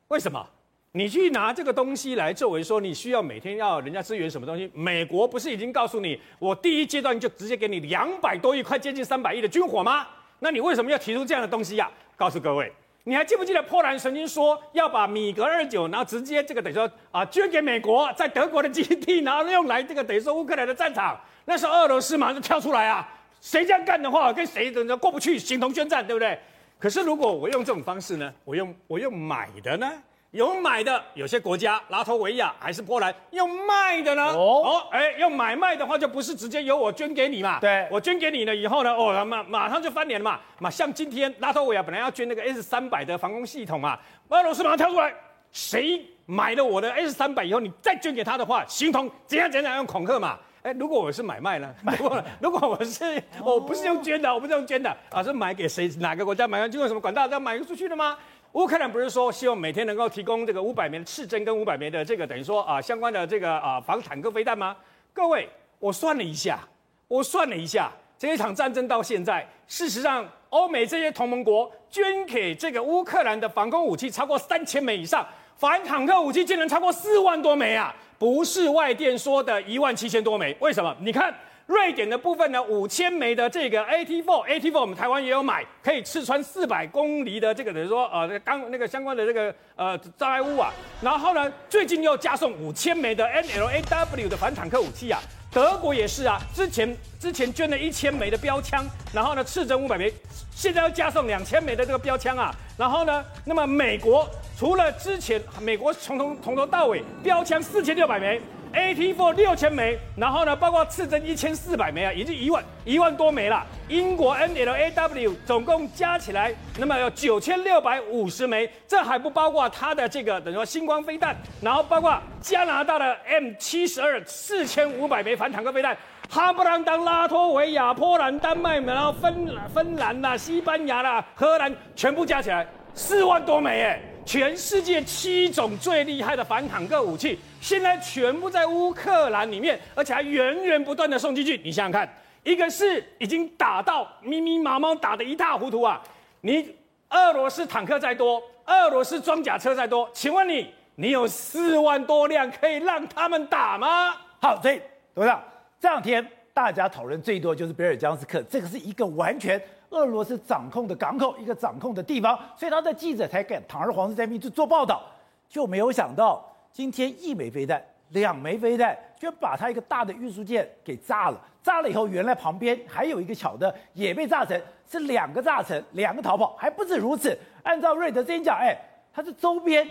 [0.08, 0.48] 为什么？
[0.94, 4.70] 你去拿这个东西来作为说你需要每天要人家支援什么东西？
[4.74, 10.06] 美国不是已经告诉你，我第一阶段就直接给你两百多亿，快接近三百亿的军火吗？
[10.40, 12.70] 那你为什么要提出这样的东西呀、告诉各位，
[13.06, 21.18] 你还记不记得波兰曾经说要把米格二九，然后直接这个等于说啊捐给美国，在德国的基地，然后用来这个等于说乌克兰的战场？
[21.46, 23.08] 那时候俄罗斯马上就跳出来啊，
[23.40, 26.38] 谁这样干的话，跟谁等着过不去，形同宣战，对不对？
[26.78, 28.34] 可是如果我用这种方式呢？
[28.44, 29.90] 我用我用买的呢？
[30.32, 34.28] 有买的，有些国家，拉脱维亚还是波兰，要卖的呢？
[34.28, 37.60] 哦哦，哎，要买卖的话，就不是直接由我捐给你嘛？
[37.60, 40.40] 对，我捐给你了以后呢，哦，马马上就翻脸了嘛。
[40.58, 45.14] 嘛，像今天拉脱维亚本来要捐那个 S 三百的防空系统嘛，俄罗斯马上跳出来，
[45.52, 50.40] 谁买了我的 S 三百以后，你再捐给他的话，形同怎样怎样用恐吓嘛？
[50.62, 51.74] 哎，如果我是买卖呢？
[52.00, 55.90] 如果如果我是我不是用捐的，我不是用捐的啊，是买给谁？
[56.00, 56.70] 哪个国家买？
[56.70, 58.18] 经过什么管道这样买出去的吗？
[58.54, 64.76] 乌克兰不是说希望每天能够提供这个五百枚的刺针跟五百枚的这个等于说啊相关的这个啊防坦克飞弹吗？
[65.14, 65.48] 各位，
[65.80, 66.60] 我算了一下，
[67.08, 80.54] 我算了一下，这一场战争到现在，事实上欧美这些同盟国捐给这个乌克兰的防空武器超过三千枚以上，反坦克武器竟然超过四万多枚啊，不是外电说的一万七千多枚。
[80.60, 80.94] 为什么？
[81.00, 81.34] 你看。
[81.72, 90.74] 瑞典的部分呢，五千枚的这个 AT4，AT4 我们台湾也有买，可以刺穿四百公里的这个等于说呃钢那个相关的这个呃障碍物啊。
[91.02, 95.22] 然后呢，最近又加送五千枚的 NLAW 的反坦克武器啊。
[95.50, 100.14] 德国也是啊，之前之前捐了一千枚的标枪，然后呢刺针五百枚，
[100.54, 102.54] 现在要加送两千枚的这个标枪啊。
[102.78, 108.42] 然后呢，那么美国除了之前美国从头从头到尾标枪四千六百枚。
[108.74, 113.66] AT4 六千枚，然后呢，包括刺针一千四百枚啊，已经一万一万多枚了。
[113.90, 125.98] 英国 NLAW 总共加起来，那么有九千六百五十枚，这还不包括它的这个等于说星光飞弹，然后包括加拿大的 M 七十二四千五百枚反坦克飞弹，
[126.30, 134.02] 哈不啷当拉脱维亚、波兰、丹麦，然后芬芬兰呐、西班牙啦、荷兰，全部加起来四万多枚哎。
[134.26, 141.60] 全世界七种最厉害的反坦克武器，现在全部在乌克兰里面，而且还源源不断的送进去。
[141.64, 142.08] 你想想看，
[142.44, 146.02] 一个是已经打到密密麻麻，打得一塌糊涂啊！
[146.42, 146.76] 你
[147.10, 154.16] 俄罗斯坦克再多，俄罗斯装甲车再多，请问你，你有四万多辆可以让他们打吗？
[154.40, 154.82] 好，所以
[155.14, 155.44] 董事长，
[155.80, 159.62] 这两天大家讨论最多就是比尔江斯克，这个是一个完全。
[159.92, 165.04] 俄罗斯掌控的港口，一个掌控的地方，所以他的记者才敢堂而皇之在那边去做报道，
[165.48, 171.40] 就没有想到今天一枚飞弹、两枚飞弹，居然把他一个大的运输舰给炸了。
[171.62, 176.56] 炸了以后，原来旁边还有一个小的也被炸成，是两个炸成，两个逃跑。
[176.56, 178.76] 还不止如此，按照瑞德之前讲，哎，
[179.14, 179.88] 他是周边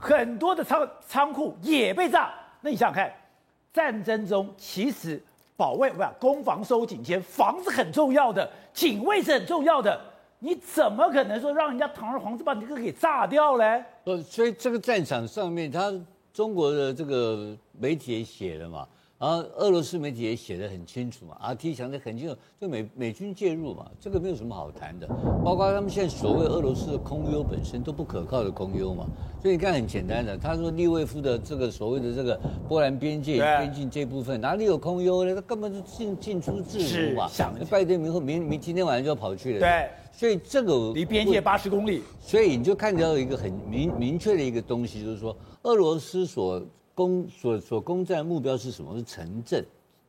[0.00, 2.32] 很多的仓仓库也被炸。
[2.62, 3.12] 那你想想看，
[3.72, 5.22] 战争中其实。
[5.56, 9.98] 保卫不是攻防收紧间，防是很重要的，警卫是很重要的。
[10.38, 13.82] 你怎么可能说让人家堂而皇之把你这个给炸掉嘞？
[14.04, 15.90] 呃，所以这个战场上面，他
[16.30, 18.86] 中国的这个媒体也写了嘛，
[19.18, 25.08] 然后俄罗斯媒体也写得很清楚嘛，RT 讲得很清楚，就美美军介入嘛，这个没有什么好谈的。
[25.42, 29.06] 包括他们现在所谓俄罗斯的空优本身都不可靠的空优嘛，
[29.40, 35.34] 所以你看很简单的，他说利维夫的这个所谓的这个波兰边界边境这部分哪里有空优呢？
[35.34, 37.26] 他根本就进进出自如嘛。
[37.26, 39.60] 想拜登明后明明今天晚上就要跑去了。
[39.60, 46.62] 对，所以这个离边界八十公里，所以你就看到一个很明明确的一个东西，就是说俄罗斯所。
[46.96, 48.96] 攻所所攻占的目标是什么？
[48.96, 49.62] 是城镇，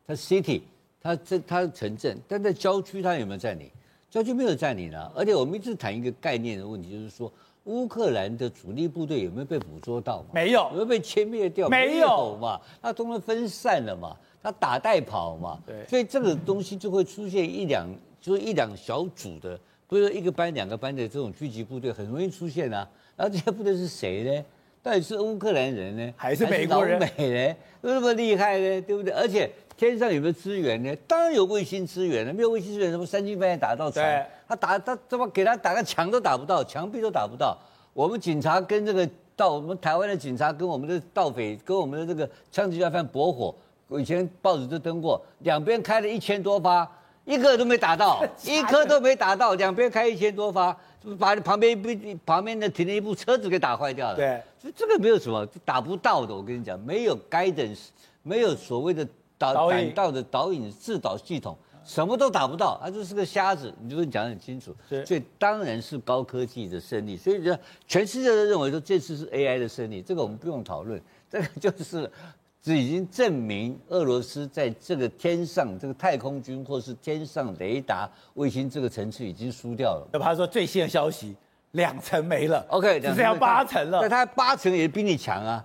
[0.08, 0.62] 它 city，
[1.02, 3.69] 它这它是城镇，但在郊区它有没有占领？
[4.10, 5.12] 郊区没有占领啊！
[5.13, 7.30] 而且我们一直谈一个概念的问题，就是说
[7.65, 10.23] 乌克兰的主力部队有没有被捕捉到？
[10.34, 11.67] 没有，有没有被歼灭掉？
[11.67, 12.58] 没有嘛？
[12.82, 14.15] 它通通分散了嘛？
[14.41, 15.62] 它打带跑嘛？
[15.65, 17.86] 对，所以这个东西就会出现一两，
[18.21, 22.89] 就是一两小组的，不是一个班、两个班的这种聚集部队，很容易出现啊。
[23.17, 24.45] 然后这些部队是谁呢？
[24.83, 26.99] 到底是乌克兰人呢，还是美国人？
[26.99, 27.55] 美呢？
[27.81, 28.81] 那么厉害呢？
[28.81, 29.11] 对不对？
[29.13, 30.95] 而且天上有没有资源呢？
[31.07, 32.33] 当然有卫星资源了。
[32.33, 34.03] 没有卫星资源，什么三更半夜打到场？
[34.47, 37.57] 他打他怎么给他打个墙都打不到，墙壁都打不到。
[37.93, 43.53] 我们警察跟这个到我们台湾的警察跟我们的盗匪跟我们的这个枪击犯搏火，
[43.87, 46.89] 我以前报纸都登过，两边开了一千多发，
[47.25, 50.75] 一个都没打到， 一颗都没打到，两边开一千多发。
[51.15, 54.15] 把旁边一部旁边的停了一部车子给打坏掉了。
[54.15, 56.35] 对，所以这个没有什么打不到的。
[56.35, 57.87] 我跟你讲，没有 guidance，
[58.23, 63.73] 没有所谓的导引导的导引制导系统，什么都打不到，他就是个瞎子。
[63.81, 64.75] 你就跟你讲得很清楚。
[65.05, 67.15] 所以当然是高科技的胜利。
[67.15, 71.01] 所以说，全世界都认为说这次是 AI 的胜利，这个我们不用讨论。
[71.29, 72.09] 这个就是。
[72.67, 80.06] 这已经证明俄罗斯在这个天上、这个太空军或是天上雷达卫星这个层次已经输掉了。
[80.12, 81.34] 哪怕说最新的消息，
[81.71, 84.01] 两层没了，OK，只剩下八层了。
[84.01, 85.63] 那他八层也比你强啊，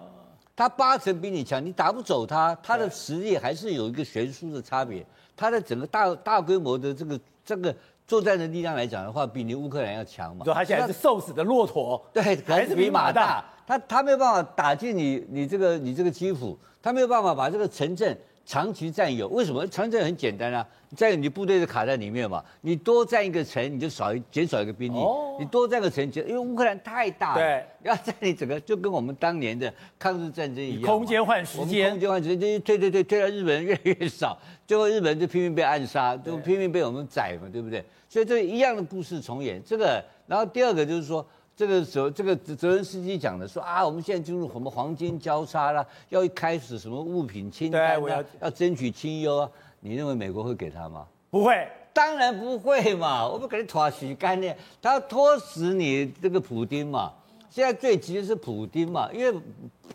[0.54, 5.04] 他八层比你强，你打不走他，他的实力还是有一个悬殊的差别。
[5.34, 7.74] 他的整个大大规模的这个这个
[8.06, 10.44] 作战的力量来讲的话，比你乌克兰要强嘛。
[10.44, 13.44] 对他现在是瘦死的骆驼，对，还是比马大。
[13.66, 16.58] 他他没有办法打进你你这个你这个基辅。
[16.82, 19.66] 他没有办法把这个城镇长期占有，为什么？
[19.68, 24.98] 城镇很简单啊，在你部队就卡在里面嘛，你多占一个城，你就少一减少一个兵力。
[24.98, 25.36] 哦。
[25.38, 30.82] 你多占个城，因为乌克兰太大了，对，要占领整个，就跟我们当年的抗日战争一样。
[30.82, 31.90] 空间换时间。
[31.90, 37.84] 空间换时间，退退退退到日本人越来越少，最后日本人就拼命被暗杀，就拼命被我们宰嘛，对不对？
[38.08, 39.62] 所以这一样的故事重演。
[39.64, 41.26] 这个，然后第二个就是说。
[41.54, 49.50] 这个时候，这个泽连斯基讲的说啊，我们现在进入什么黄金交叉了，要一开始什么物品清单，我要要争取清优啊。
[49.80, 51.06] 你认为美国会给他吗？
[51.30, 53.28] 不会，当然不会嘛。
[53.28, 57.12] 我们给你拖时间呢，他要拖死你这个普丁嘛。
[57.50, 59.40] 现在最急的是普丁嘛，因为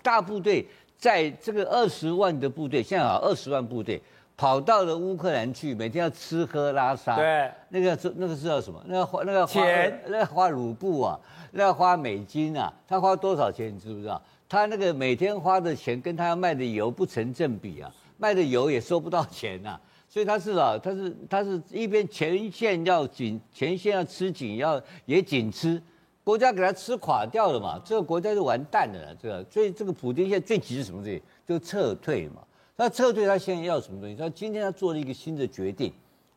[0.04, 0.67] 大部队
[0.98, 4.00] 在这个二十万的部队，现在好二十万部队
[4.38, 7.15] 跑到了乌克兰去，每天要吃喝拉撒。
[7.15, 8.80] 对，那个那个是叫什么？
[8.86, 11.19] 那个花那个花钱，那个花卢布啊。
[11.52, 14.21] 那要花美金啊，他花多少钱你知不知道？
[14.47, 25.82] 他那个每天花的钱跟他要卖的油不成正比啊，卖的油也收不到钱呐、啊，所以他是啊，他是他是一边前线要紧，前线要吃紧，要也紧吃，
[26.23, 31.23] 国家给他吃垮掉了嘛，这个国家就完蛋了，这个，所以这个普京现在最急是什么东西？
[31.47, 32.43] 就撤退嘛。
[32.78, 34.16] 他撤退，他现在要什么东西？
[34.16, 35.92] 他今天他做了一个新的决定。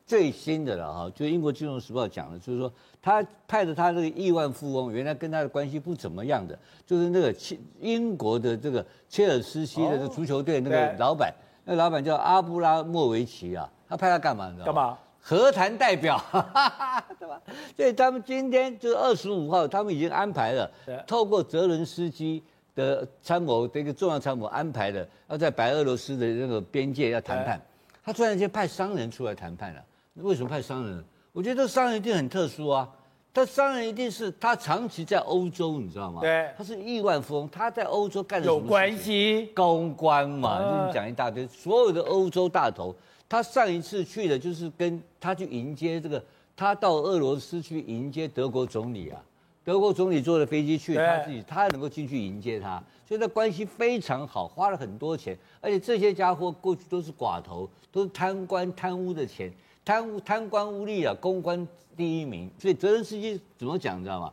[0.06, 11.32] 最新的了哈，就英国金融时报讲的，就是说他派的他这个亿万富翁，原来跟他的关系不怎么样的，就是那个切英国的这个切尔斯西的这足球队那个老板，
[11.64, 14.48] 那个老板叫阿布拉莫维奇啊，他派他干嘛？
[14.48, 14.72] 你知道吗？
[14.72, 14.98] 干嘛？
[15.20, 17.40] 和谈代表，哈哈，对吧？
[17.76, 20.68] 所以他们今天就二十五号，他们已经安排了，
[21.06, 22.42] 透过泽伦斯基
[22.74, 27.60] 的参谋的一个重要参谋安排的，要在白俄罗斯的那个边界要谈判，
[28.04, 29.84] 他突然间派商人出来谈判了。
[30.14, 31.04] 为什么派商人？
[31.32, 32.88] 我觉得商人一定很特殊啊！
[33.32, 36.20] 他商人一定是他长期在欧洲，你知道吗？
[36.20, 38.52] 对，他是亿万富翁，他在欧洲干什么？
[38.52, 41.46] 有关系，公关嘛，就是讲一大堆。
[41.46, 42.92] 所有的欧洲大头，
[43.28, 46.20] 他上一次去的就是跟他去迎接这个，
[46.56, 49.22] 他到俄罗斯去迎接德国总理啊。
[49.70, 59.48] 德国总理坐的飞机去，他自己他能够进去迎接他，所以他关系非常好，花了很多钱，而且这些家伙过去都是寡头，都是贪官贪污的钱。
[59.84, 61.64] 贪污贪官污吏啊，公关
[61.96, 64.32] 第一名，所以泽连斯基怎么讲，你知道吗？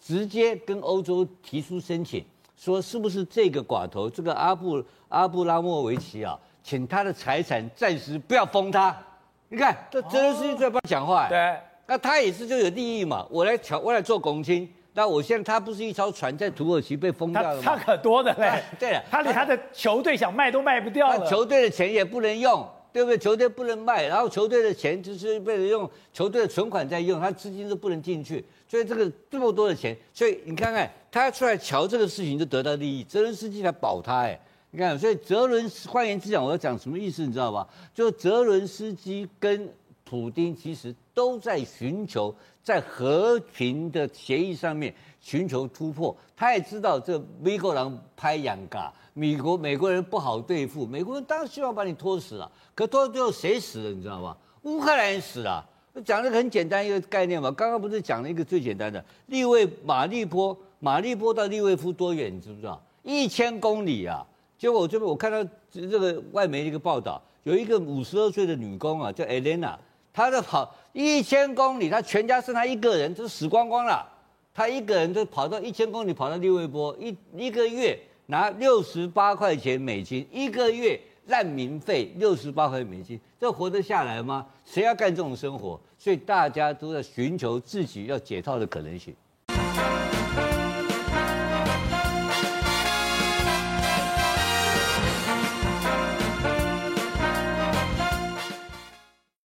[0.00, 2.24] 直接跟欧洲提出申请，
[2.56, 9.00] 说是不是这个寡头，这个阿布阿布拉莫维奇啊，请他的财产暂时不要封他。
[9.48, 11.56] 你看，这泽连斯基在帮他讲话，对，
[11.86, 17.62] 那他也是就有利益嘛，我来调，我来做公亲，那我现在他不是一艘船在土耳其被封掉了吗？
[17.64, 18.62] 他可多的嘞。
[18.78, 21.28] 对了，他连他的球队想卖都卖不掉了。
[21.28, 23.16] 球队的钱也不能用，对不对？
[23.16, 34.38] 球队不能卖，然后球队的钱就是为了用球队的存款在用，他资金都不能进去，所以这个这么多的钱，所以你看看他出来瞧这个事情就得到利益，泽伦斯基来保他哎。
[34.74, 37.68] 你看，所以泽伦，换言之讲，我要讲什么意思，你知道吧？
[37.94, 39.70] 就泽伦斯基跟
[40.12, 46.14] 普丁其实都在寻求在和平的协议上面寻求突破。
[46.36, 52.52] 他也知道这美国人拍洋嘎，美国美国人不好对付，美国人当然希望把你拖死了。
[52.74, 53.90] 可拖到最后谁死了？
[53.90, 54.36] 你知道吗？
[54.64, 55.66] 乌克兰人死了。
[56.04, 62.30] 讲了很简单一个概念嘛，刚刚不是讲了一个最简单的利维马利波，马利波到利维夫多远？
[62.30, 62.78] 你知不知道？
[63.02, 64.26] 一千公里啊！
[64.58, 69.74] 结果我这边我看到这个外媒的一个报道，有一个五十二岁的女工啊，叫 Elena，
[70.12, 74.06] 他在跑一千公里，他全家剩他一个人，就死光光了。
[74.54, 84.46] 他一个人就跑到一千公里，跑到六位波，一一个月拿六十八块钱美金，一个月难民费六十八块美金，这活得下来吗？
[84.64, 85.80] 谁要干这种生活？
[85.98, 89.14] 所以大家都在寻求自己要解套的可能性。